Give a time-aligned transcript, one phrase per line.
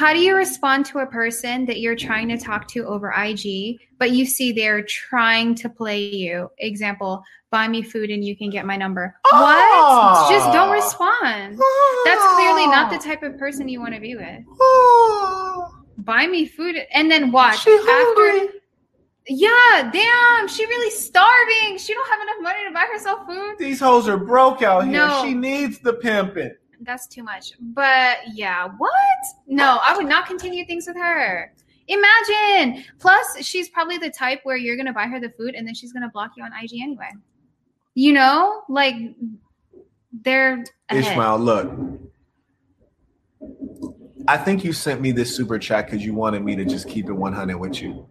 [0.00, 3.78] How do you respond to a person that you're trying to talk to over IG,
[3.98, 6.48] but you see they're trying to play you?
[6.56, 9.14] Example, buy me food and you can get my number.
[9.30, 10.24] Ah.
[10.24, 10.32] What?
[10.32, 11.58] Just don't respond.
[12.06, 14.42] That's clearly not the type of person you want to be with.
[14.58, 17.84] Oh, Buy me food and then watch she after.
[17.86, 18.60] hungry.
[19.28, 21.76] Yeah, damn, she really starving.
[21.76, 23.56] She don't have enough money to buy herself food.
[23.58, 24.92] These hoes are broke out here.
[24.94, 25.22] No.
[25.22, 26.54] She needs the pimping.
[26.80, 27.52] That's too much.
[27.60, 28.92] But yeah, what?
[29.46, 31.52] No, I would not continue things with her.
[31.88, 32.84] Imagine.
[32.98, 35.92] Plus, she's probably the type where you're gonna buy her the food and then she's
[35.92, 37.10] gonna block you on IG anyway.
[37.94, 38.94] You know, like
[40.12, 41.04] they're ahead.
[41.04, 41.70] Ishmael, look.
[44.28, 47.08] I think you sent me this super chat because you wanted me to just keep
[47.08, 48.06] it 100 with you.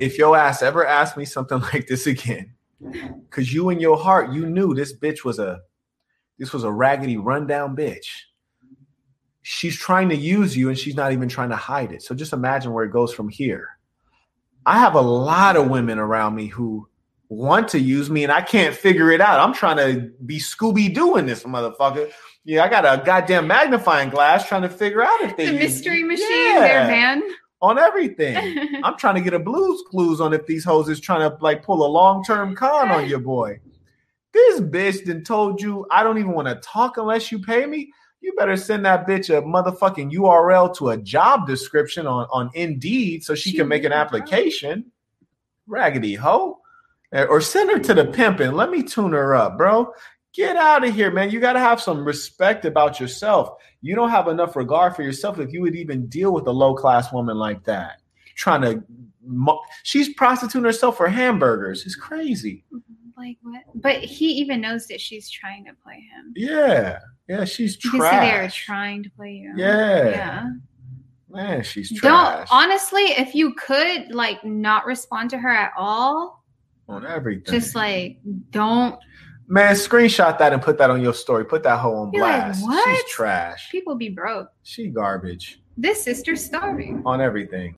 [0.00, 2.54] If your ass ever asked me something like this again,
[3.30, 5.60] because you in your heart, you knew this bitch was a
[6.38, 8.06] this was a raggedy rundown bitch.
[9.42, 12.02] She's trying to use you and she's not even trying to hide it.
[12.02, 13.68] So just imagine where it goes from here.
[14.64, 16.88] I have a lot of women around me who
[17.28, 19.40] want to use me and I can't figure it out.
[19.40, 22.10] I'm trying to be Scooby Doo in this motherfucker.
[22.46, 25.60] Yeah, I got a goddamn magnifying glass trying to figure out if they the use-
[25.62, 27.22] mystery machine, Yeah, their van.
[27.60, 28.80] on everything.
[28.84, 31.62] I'm trying to get a Blue's Clues on if these hoes is trying to like
[31.62, 33.60] pull a long term con on your boy.
[34.34, 37.90] This bitch then told you I don't even want to talk unless you pay me.
[38.20, 43.22] You better send that bitch a motherfucking URL to a job description on on Indeed
[43.24, 44.90] so she, She can make an application.
[45.66, 46.58] Raggedy hoe.
[47.12, 48.54] Eh, Or send her to the pimpin'.
[48.54, 49.92] Let me tune her up, bro.
[50.32, 51.30] Get out of here, man.
[51.30, 53.50] You got to have some respect about yourself.
[53.82, 56.74] You don't have enough regard for yourself if you would even deal with a low
[56.74, 58.00] class woman like that.
[58.34, 58.82] Trying to,
[59.84, 61.86] she's prostituting herself for hamburgers.
[61.86, 62.64] It's crazy.
[63.24, 63.62] Like what?
[63.74, 66.32] But he even knows that she's trying to play him.
[66.36, 69.52] Yeah, yeah, she's You can see they're trying to play you.
[69.56, 70.08] Yeah.
[70.08, 70.50] Yeah.
[71.30, 72.48] Man, she's trash.
[72.48, 76.44] Don't honestly, if you could like not respond to her at all,
[76.88, 77.52] on everything.
[77.52, 78.18] just like
[78.50, 78.98] don't
[79.48, 81.44] man, screenshot that and put that on your story.
[81.44, 82.62] Put that hoe on Be like, blast.
[82.62, 83.70] "What?" She's trash.
[83.70, 84.48] people be broke.
[84.62, 87.02] She garbage This sister's starving.
[87.06, 87.72] on everything.